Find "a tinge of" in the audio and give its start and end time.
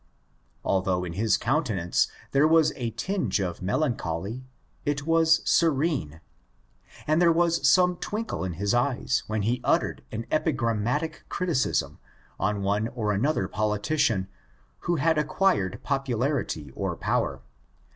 2.75-3.61